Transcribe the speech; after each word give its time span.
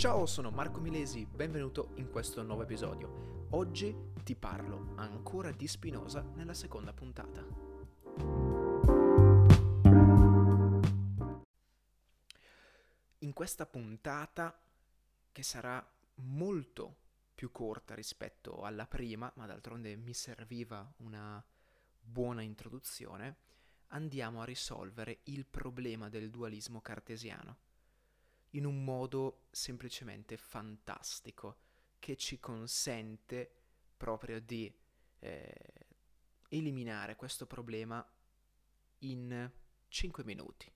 Ciao, 0.00 0.24
sono 0.24 0.50
Marco 0.50 0.80
Milesi, 0.80 1.26
benvenuto 1.26 1.90
in 1.96 2.08
questo 2.08 2.42
nuovo 2.42 2.62
episodio. 2.62 3.48
Oggi 3.50 3.94
ti 4.24 4.34
parlo 4.34 4.94
ancora 4.96 5.52
di 5.52 5.68
Spinoza 5.68 6.22
nella 6.36 6.54
seconda 6.54 6.94
puntata. 6.94 7.44
In 13.18 13.32
questa 13.34 13.66
puntata, 13.66 14.58
che 15.30 15.42
sarà 15.42 15.86
molto 16.14 16.96
più 17.34 17.52
corta 17.52 17.94
rispetto 17.94 18.62
alla 18.62 18.86
prima, 18.86 19.30
ma 19.36 19.44
d'altronde 19.44 19.96
mi 19.96 20.14
serviva 20.14 20.90
una 21.00 21.44
buona 22.00 22.40
introduzione, 22.40 23.36
andiamo 23.88 24.40
a 24.40 24.46
risolvere 24.46 25.20
il 25.24 25.44
problema 25.44 26.08
del 26.08 26.30
dualismo 26.30 26.80
cartesiano 26.80 27.68
in 28.50 28.64
un 28.64 28.82
modo 28.84 29.46
semplicemente 29.50 30.36
fantastico 30.36 31.58
che 31.98 32.16
ci 32.16 32.38
consente 32.40 33.52
proprio 33.96 34.40
di 34.40 34.74
eh, 35.18 35.54
eliminare 36.48 37.16
questo 37.16 37.46
problema 37.46 38.04
in 39.00 39.50
5 39.88 40.24
minuti, 40.24 40.72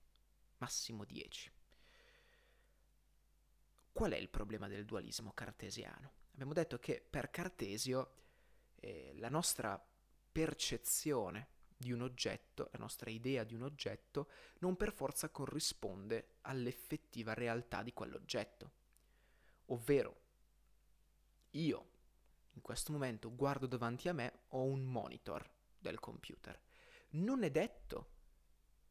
massimo 0.58 1.04
10. 1.04 1.52
Qual 3.92 4.12
è 4.12 4.16
il 4.16 4.28
problema 4.28 4.68
del 4.68 4.84
dualismo 4.84 5.32
cartesiano? 5.32 6.12
Abbiamo 6.32 6.52
detto 6.52 6.78
che 6.78 7.00
per 7.08 7.30
Cartesio 7.30 8.14
eh, 8.76 9.12
la 9.16 9.28
nostra 9.28 9.82
percezione 10.32 11.48
di 11.76 11.92
un 11.92 12.02
oggetto, 12.02 12.68
la 12.72 12.78
nostra 12.78 13.10
idea 13.10 13.44
di 13.44 13.54
un 13.54 13.62
oggetto, 13.62 14.28
non 14.58 14.76
per 14.76 14.92
forza 14.92 15.30
corrisponde 15.30 16.36
all'effettiva 16.42 17.34
realtà 17.34 17.82
di 17.82 17.92
quell'oggetto. 17.92 18.72
Ovvero, 19.66 20.20
io 21.50 21.92
in 22.54 22.62
questo 22.62 22.92
momento 22.92 23.34
guardo 23.34 23.66
davanti 23.66 24.08
a 24.08 24.12
me, 24.12 24.40
ho 24.48 24.62
un 24.62 24.84
monitor 24.84 25.48
del 25.78 25.98
computer. 25.98 26.60
Non 27.10 27.42
è 27.42 27.50
detto 27.50 28.12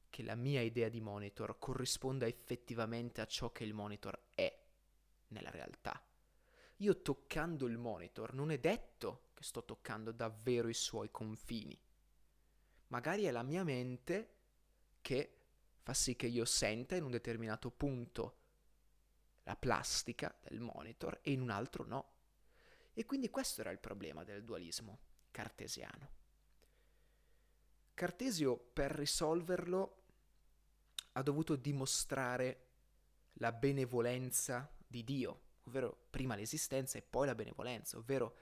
che 0.09 0.23
la 0.23 0.36
mia 0.36 0.62
idea 0.62 0.90
di 0.90 1.02
monitor 1.02 1.58
corrisponda 1.58 2.28
effettivamente 2.28 3.22
a 3.22 3.25
ciò 3.25 3.52
che 3.52 3.64
il 3.64 3.73
monitor 3.73 4.28
è 4.36 4.62
nella 5.30 5.50
realtà. 5.50 6.06
Io 6.78 7.02
toccando 7.02 7.66
il 7.66 7.78
monitor 7.78 8.34
non 8.34 8.52
è 8.52 8.59
detto 8.59 9.30
che 9.34 9.44
sto 9.44 9.64
toccando 9.64 10.12
davvero 10.12 10.68
i 10.68 10.73
suoi 10.73 11.09
confini 11.09 11.80
magari 12.94 13.23
è 13.23 13.31
la 13.31 13.41
mia 13.41 13.63
mente 13.63 14.36
che 15.02 15.38
fa 15.81 15.95
sì 15.95 16.16
che 16.16 16.27
io 16.27 16.45
senta 16.45 16.95
in 16.95 17.03
un 17.03 17.09
determinato 17.09 17.72
punto 17.72 18.38
la 19.44 19.55
plastica 19.55 20.33
del 20.44 20.59
monitor 20.59 21.19
e 21.23 21.31
in 21.31 21.41
un 21.41 21.50
altro 21.50 21.85
no. 21.85 22.11
E 22.94 23.03
quindi 23.05 23.31
questo 23.31 23.61
era 23.61 23.72
il 23.72 23.80
problema 23.80 24.23
del 24.23 24.44
dualismo 24.44 25.00
cartesiano. 25.31 26.22
Cartesio 27.95 28.58
per 28.58 28.91
risolverlo 28.91 30.03
ha 31.13 31.23
dovuto 31.23 31.55
dimostrare 31.55 32.67
la 33.33 33.52
benevolenza 33.52 34.72
di 34.85 35.03
Dio, 35.03 35.41
ovvero 35.63 36.05
prima 36.11 36.35
l'esistenza 36.35 37.00
e 37.00 37.02
poi 37.02 37.25
la 37.25 37.35
benevolenza, 37.35 37.97
ovvero 37.97 38.38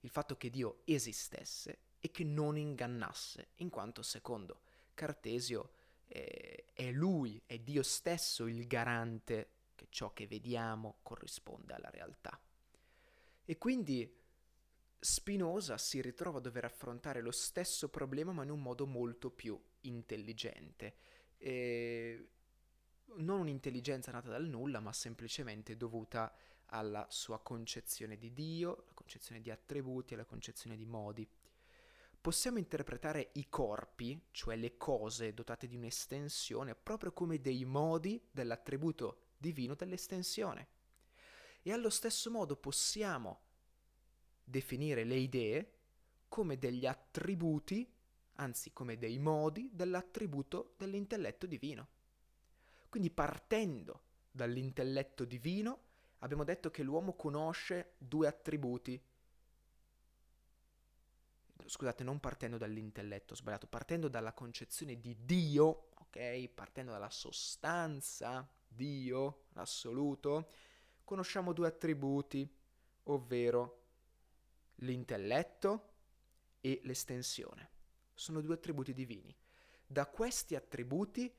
il 0.00 0.10
fatto 0.10 0.36
che 0.36 0.50
Dio 0.50 0.82
esistesse 0.84 1.92
e 2.04 2.10
che 2.10 2.22
non 2.22 2.58
ingannasse, 2.58 3.52
in 3.56 3.70
quanto 3.70 4.02
secondo 4.02 4.60
Cartesio 4.92 5.70
eh, 6.06 6.66
è 6.74 6.90
lui, 6.90 7.40
è 7.46 7.58
Dio 7.60 7.82
stesso 7.82 8.46
il 8.46 8.66
garante 8.66 9.52
che 9.74 9.86
ciò 9.88 10.12
che 10.12 10.26
vediamo 10.26 10.98
corrisponde 11.00 11.72
alla 11.72 11.88
realtà. 11.88 12.38
E 13.46 13.56
quindi 13.56 14.20
Spinoza 14.98 15.78
si 15.78 16.02
ritrova 16.02 16.36
a 16.36 16.40
dover 16.42 16.66
affrontare 16.66 17.22
lo 17.22 17.30
stesso 17.30 17.88
problema 17.88 18.32
ma 18.32 18.42
in 18.42 18.50
un 18.50 18.60
modo 18.60 18.84
molto 18.86 19.30
più 19.30 19.58
intelligente. 19.80 20.96
E 21.38 22.28
non 23.16 23.40
un'intelligenza 23.40 24.12
nata 24.12 24.28
dal 24.28 24.46
nulla, 24.46 24.78
ma 24.80 24.92
semplicemente 24.92 25.74
dovuta 25.78 26.30
alla 26.66 27.06
sua 27.08 27.40
concezione 27.40 28.18
di 28.18 28.34
Dio, 28.34 28.84
la 28.88 28.92
concezione 28.92 29.40
di 29.40 29.50
attributi 29.50 30.14
la 30.14 30.26
concezione 30.26 30.76
di 30.76 30.84
modi 30.84 31.26
possiamo 32.24 32.56
interpretare 32.56 33.32
i 33.34 33.50
corpi, 33.50 34.18
cioè 34.30 34.56
le 34.56 34.78
cose 34.78 35.34
dotate 35.34 35.66
di 35.66 35.76
un'estensione, 35.76 36.74
proprio 36.74 37.12
come 37.12 37.38
dei 37.38 37.66
modi 37.66 38.18
dell'attributo 38.30 39.32
divino 39.36 39.74
dell'estensione. 39.74 40.68
E 41.60 41.70
allo 41.70 41.90
stesso 41.90 42.30
modo 42.30 42.56
possiamo 42.56 43.40
definire 44.42 45.04
le 45.04 45.16
idee 45.16 45.72
come 46.26 46.56
degli 46.56 46.86
attributi, 46.86 47.86
anzi 48.36 48.72
come 48.72 48.96
dei 48.96 49.18
modi 49.18 49.68
dell'attributo 49.70 50.76
dell'intelletto 50.78 51.44
divino. 51.44 51.88
Quindi 52.88 53.10
partendo 53.10 54.02
dall'intelletto 54.30 55.26
divino 55.26 55.82
abbiamo 56.20 56.44
detto 56.44 56.70
che 56.70 56.82
l'uomo 56.82 57.16
conosce 57.16 57.96
due 57.98 58.28
attributi, 58.28 58.98
scusate, 61.66 62.04
non 62.04 62.20
partendo 62.20 62.58
dall'intelletto, 62.58 63.34
sbagliato, 63.34 63.66
partendo 63.66 64.08
dalla 64.08 64.32
concezione 64.32 64.98
di 65.00 65.16
Dio, 65.24 65.88
ok? 65.94 66.48
Partendo 66.48 66.92
dalla 66.92 67.10
sostanza, 67.10 68.48
Dio, 68.66 69.46
l'assoluto, 69.52 70.48
conosciamo 71.04 71.52
due 71.52 71.68
attributi, 71.68 72.48
ovvero 73.04 73.82
l'intelletto 74.76 75.92
e 76.60 76.80
l'estensione. 76.84 77.70
Sono 78.14 78.40
due 78.40 78.54
attributi 78.54 78.92
divini. 78.92 79.34
Da 79.86 80.06
questi 80.06 80.56
attributi 80.56 81.32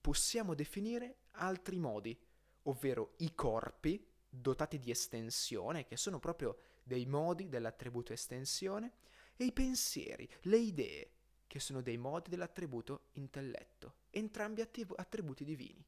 possiamo 0.00 0.54
definire 0.54 1.18
altri 1.32 1.78
modi, 1.78 2.18
ovvero 2.62 3.14
i 3.18 3.34
corpi 3.34 4.04
dotati 4.28 4.78
di 4.78 4.90
estensione, 4.90 5.84
che 5.84 5.96
sono 5.96 6.18
proprio 6.18 6.56
dei 6.82 7.06
modi 7.06 7.48
dell'attributo 7.48 8.12
estensione, 8.12 8.92
e 9.36 9.44
i 9.44 9.52
pensieri, 9.52 10.28
le 10.42 10.56
idee, 10.56 11.10
che 11.46 11.60
sono 11.60 11.80
dei 11.80 11.96
modi 11.96 12.30
dell'attributo 12.30 13.08
intelletto, 13.12 13.98
entrambi 14.10 14.60
attributi 14.60 15.44
divini. 15.44 15.84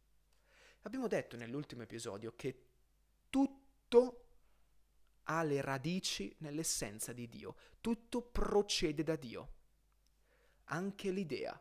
Abbiamo 0.82 1.08
detto 1.08 1.36
nell'ultimo 1.36 1.82
episodio 1.82 2.34
che 2.36 2.66
tutto 3.28 4.26
ha 5.24 5.42
le 5.42 5.60
radici 5.60 6.34
nell'essenza 6.38 7.12
di 7.12 7.28
Dio, 7.28 7.56
tutto 7.80 8.22
procede 8.22 9.02
da 9.02 9.16
Dio, 9.16 9.52
anche 10.64 11.10
l'idea. 11.10 11.60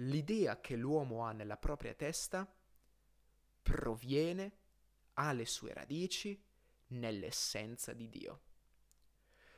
L'idea 0.00 0.60
che 0.60 0.76
l'uomo 0.76 1.24
ha 1.24 1.32
nella 1.32 1.56
propria 1.56 1.94
testa 1.94 2.46
proviene, 3.62 4.58
ha 5.14 5.32
le 5.32 5.46
sue 5.46 5.72
radici 5.72 6.40
nell'essenza 6.88 7.92
di 7.94 8.08
Dio. 8.08 8.40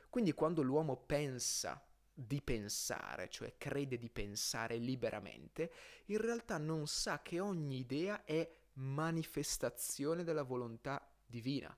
Quindi 0.09 0.33
quando 0.33 0.61
l'uomo 0.61 0.97
pensa 0.97 1.83
di 2.13 2.41
pensare, 2.41 3.29
cioè 3.29 3.55
crede 3.57 3.97
di 3.97 4.09
pensare 4.09 4.77
liberamente, 4.77 5.71
in 6.05 6.17
realtà 6.17 6.57
non 6.57 6.87
sa 6.87 7.21
che 7.21 7.39
ogni 7.39 7.77
idea 7.77 8.23
è 8.25 8.57
manifestazione 8.73 10.23
della 10.23 10.43
volontà 10.43 11.09
divina, 11.25 11.75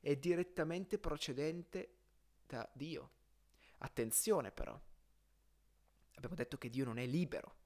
è 0.00 0.16
direttamente 0.16 0.98
procedente 0.98 1.96
da 2.46 2.68
Dio. 2.72 3.10
Attenzione 3.78 4.52
però, 4.52 4.80
abbiamo 6.14 6.34
detto 6.34 6.56
che 6.56 6.70
Dio 6.70 6.84
non 6.84 6.98
è 6.98 7.06
libero 7.06 7.56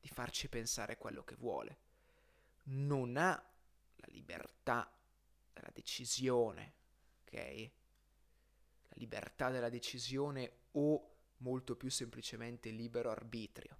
di 0.00 0.08
farci 0.08 0.48
pensare 0.48 0.96
quello 0.96 1.24
che 1.24 1.34
vuole, 1.34 1.78
non 2.64 3.16
ha 3.16 3.32
la 3.96 4.06
libertà 4.08 4.90
della 5.52 5.70
decisione, 5.72 6.74
ok? 7.22 7.70
Libertà 8.94 9.50
della 9.50 9.68
decisione 9.68 10.52
o 10.72 11.14
molto 11.38 11.76
più 11.76 11.90
semplicemente 11.90 12.70
libero 12.70 13.10
arbitrio. 13.10 13.78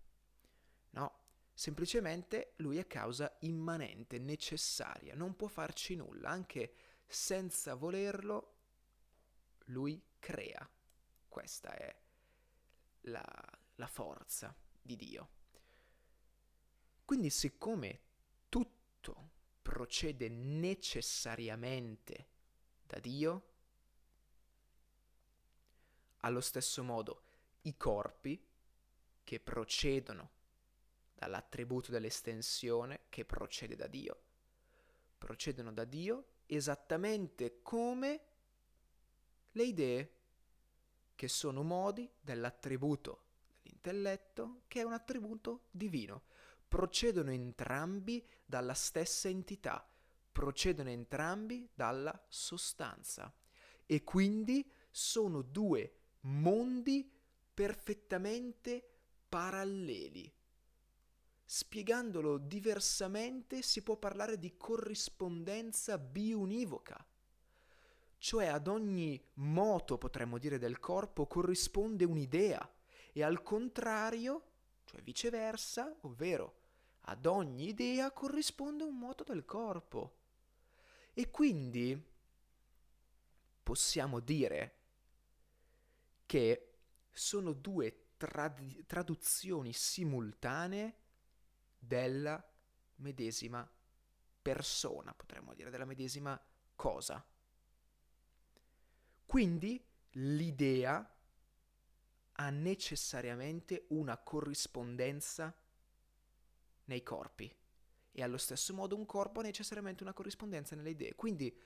No, 0.91 1.21
semplicemente 1.53 2.55
lui 2.57 2.79
è 2.79 2.87
causa 2.87 3.37
immanente, 3.41 4.19
necessaria, 4.19 5.15
non 5.15 5.37
può 5.37 5.49
farci 5.49 5.97
nulla, 5.97 6.29
anche 6.29 6.75
senza 7.07 7.75
volerlo 7.75 8.53
lui 9.67 10.03
crea. 10.19 10.69
Questa 11.29 11.75
è 11.75 11.95
la, 13.03 13.25
la 13.77 13.87
forza 13.87 14.55
di 14.81 14.97
Dio. 14.97 15.29
Quindi 17.05 17.31
siccome 17.31 18.01
tutto 18.49 19.31
procede 19.61 20.29
necessariamente 20.29 22.29
da 22.87 22.99
Dio, 22.99 23.54
allo 26.25 26.41
stesso 26.41 26.83
modo, 26.83 27.23
i 27.63 27.77
corpi 27.77 28.43
che 29.23 29.41
procedono 29.41 30.31
dall'attributo 31.15 31.91
dell'estensione 31.91 33.03
che 33.09 33.25
procede 33.25 33.77
da 33.77 33.87
Dio, 33.87 34.19
procedono 35.19 35.73
da 35.73 35.85
Dio 35.85 36.25
esattamente 36.47 37.61
come 37.63 38.21
le 39.53 39.63
idee, 39.63 40.13
che 41.15 41.29
sono 41.29 41.63
modi 41.63 42.11
dell'attributo 42.21 43.23
dell'intelletto, 43.85 44.63
che 44.67 44.81
è 44.81 44.85
un 44.85 44.93
attributo 44.93 45.67
divino. 45.71 46.23
Procedono 46.67 47.31
entrambi 47.31 48.27
dalla 48.45 48.75
stessa 48.75 49.29
entità, 49.29 49.87
procedono 50.33 50.89
entrambi 50.89 51.69
dalla 51.73 52.25
sostanza 52.29 53.33
e 53.87 54.03
quindi 54.03 54.69
sono 54.91 55.43
due 55.43 55.99
mondi 56.25 57.11
perfettamente 57.53 58.87
paralleli. 59.29 60.33
Spiegandolo 61.45 62.39
diversamente 62.39 63.63
si 63.63 63.83
può 63.83 63.97
parlare 63.97 64.39
di 64.39 64.57
corrispondenza 64.57 65.99
biunivoca, 65.99 67.05
cioè 68.19 68.47
ad 68.47 68.67
ogni 68.69 69.23
moto, 69.35 69.99
potremmo 69.99 70.39
dire, 70.39 70.59
del 70.59 70.81
corpo 70.81 71.27
corrisponde 71.27 72.05
un'idea 72.05 72.69
e 73.13 73.23
al 73.23 73.43
contrario, 73.43 74.43
cioè 74.85 75.03
viceversa, 75.03 75.95
ovvero 76.01 76.63
ad 77.03 77.27
ogni 77.27 77.69
idea 77.69 78.11
corrisponde 78.11 78.83
un 78.83 78.99
moto 78.99 79.25
del 79.25 79.45
corpo. 79.45 80.17
E 81.13 81.31
quindi 81.31 82.03
possiamo 83.63 84.21
dire 84.21 84.84
che 86.27 86.73
sono 87.11 87.53
due 87.53 88.13
trad- 88.17 88.87
traduzioni 88.87 89.73
simultanee 89.73 90.97
della 91.79 92.43
medesima 92.97 93.69
persona, 94.43 95.15
potremmo 95.15 95.55
dire, 95.55 95.71
della 95.71 95.85
medesima 95.85 96.41
cosa. 96.75 97.25
Quindi 99.27 99.83
l'idea 100.13 101.15
ha 102.37 102.51
necessariamente 102.51 103.87
una 103.89 104.17
corrispondenza 104.19 105.57
nei 106.87 107.03
corpi 107.03 107.53
e 108.13 108.23
allo 108.23 108.37
stesso 108.37 108.75
modo 108.75 108.97
un 108.97 109.07
corpo 109.07 109.41
ha 109.41 109.43
necessariamente 109.43 110.03
una 110.03 110.13
corrispondenza 110.13 110.77
nelle 110.77 110.91
idee. 110.91 111.15
Quindi 111.15 111.57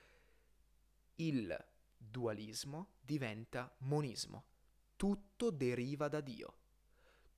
il 1.17 1.67
dualismo 1.97 2.95
diventa 3.01 3.75
monismo. 3.79 4.48
Tutto 4.99 5.51
deriva 5.51 6.09
da 6.09 6.21
Dio. 6.21 6.55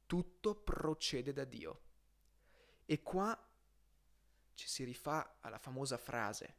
Tutto 0.06 0.54
procede 0.54 1.34
da 1.34 1.44
Dio. 1.44 1.82
E 2.86 3.02
qua 3.02 3.38
ci 4.54 4.66
si 4.66 4.82
rifà 4.82 5.36
alla 5.40 5.58
famosa 5.58 5.98
frase 5.98 6.56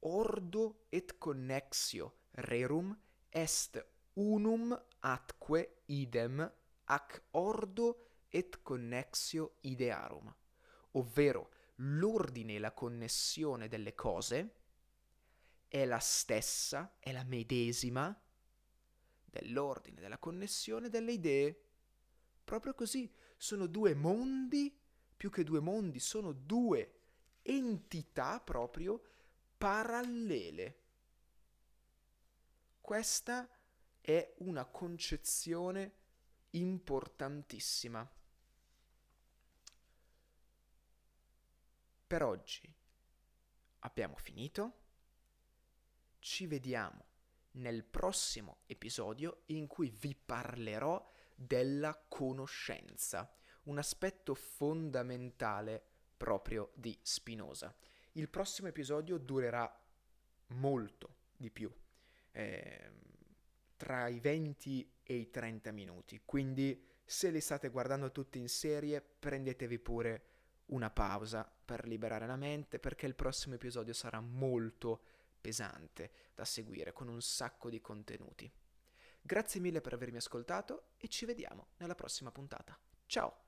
Ordo 0.00 0.86
et 0.88 1.16
connexio 1.16 2.22
rerum 2.32 2.98
est 3.28 3.86
unum 4.14 4.76
atque 4.98 5.82
idem 5.86 6.52
ac 6.86 7.22
ordo 7.30 8.08
et 8.28 8.62
connexio 8.62 9.58
idearum, 9.60 10.34
ovvero 10.92 11.52
l'ordine 11.76 12.56
e 12.56 12.58
la 12.58 12.72
connessione 12.72 13.68
delle 13.68 13.94
cose 13.94 14.54
è 15.68 15.84
la 15.84 16.00
stessa, 16.00 16.96
è 16.98 17.12
la 17.12 17.22
medesima 17.22 18.20
dell'ordine, 19.40 20.00
della 20.00 20.18
connessione 20.18 20.88
delle 20.88 21.12
idee. 21.12 21.62
Proprio 22.44 22.74
così, 22.74 23.12
sono 23.36 23.66
due 23.66 23.94
mondi 23.94 24.74
più 25.16 25.30
che 25.30 25.44
due 25.44 25.60
mondi, 25.60 25.98
sono 25.98 26.32
due 26.32 26.92
entità 27.42 28.40
proprio 28.40 29.02
parallele. 29.56 30.80
Questa 32.80 33.48
è 34.00 34.34
una 34.38 34.64
concezione 34.64 35.94
importantissima. 36.50 38.08
Per 42.06 42.22
oggi 42.22 42.72
abbiamo 43.80 44.16
finito. 44.16 44.84
Ci 46.18 46.46
vediamo 46.46 47.04
nel 47.56 47.84
prossimo 47.84 48.58
episodio 48.66 49.42
in 49.46 49.66
cui 49.66 49.90
vi 49.90 50.14
parlerò 50.14 51.04
della 51.34 51.96
conoscenza 52.08 53.30
un 53.64 53.78
aspetto 53.78 54.34
fondamentale 54.34 55.82
proprio 56.16 56.70
di 56.74 56.96
Spinoza. 57.02 57.74
Il 58.12 58.28
prossimo 58.28 58.68
episodio 58.68 59.18
durerà 59.18 59.70
molto 60.48 61.14
di 61.36 61.50
più, 61.50 61.70
eh, 62.32 62.90
tra 63.76 64.08
i 64.08 64.20
20 64.20 64.92
e 65.02 65.14
i 65.14 65.30
30 65.30 65.72
minuti, 65.72 66.20
quindi 66.24 66.82
se 67.04 67.30
li 67.30 67.40
state 67.40 67.68
guardando 67.68 68.10
tutti 68.10 68.38
in 68.38 68.48
serie 68.48 69.00
prendetevi 69.00 69.78
pure 69.78 70.24
una 70.66 70.90
pausa 70.90 71.48
per 71.64 71.86
liberare 71.86 72.26
la 72.26 72.36
mente 72.36 72.80
perché 72.80 73.06
il 73.06 73.14
prossimo 73.14 73.54
episodio 73.54 73.92
sarà 73.92 74.20
molto 74.20 75.02
pesante 75.40 76.10
da 76.34 76.44
seguire 76.44 76.92
con 76.92 77.08
un 77.08 77.20
sacco 77.20 77.70
di 77.70 77.80
contenuti. 77.80 78.50
Grazie 79.20 79.60
mille 79.60 79.80
per 79.80 79.92
avermi 79.92 80.18
ascoltato 80.18 80.90
e 80.96 81.08
ci 81.08 81.24
vediamo 81.24 81.68
nella 81.78 81.94
prossima 81.94 82.30
puntata. 82.30 82.78
Ciao! 83.06 83.45